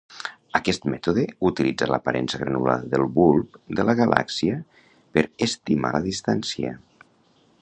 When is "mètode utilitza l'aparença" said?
0.93-2.41